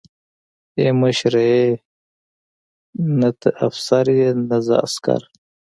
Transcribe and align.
ای 0.77 0.89
مشره 1.01 1.43
ای 1.51 1.65
نه 3.19 3.29
ته 3.39 3.49
افسر 3.67 4.05
يې 4.17 4.29
نه 4.49 4.57
زه 4.65 4.75
عسکر. 4.85 5.21